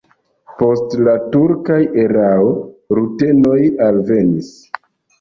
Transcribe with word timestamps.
Post 0.61 0.95
la 1.07 1.13
turka 1.35 1.77
erao 2.05 2.51
rutenoj 3.03 3.63
alvenis. 3.93 4.55